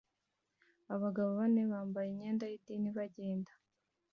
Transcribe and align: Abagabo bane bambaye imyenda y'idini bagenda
Abagabo 0.93 1.29
bane 1.39 1.61
bambaye 1.71 2.07
imyenda 2.11 2.43
y'idini 2.51 2.89
bagenda 2.97 3.51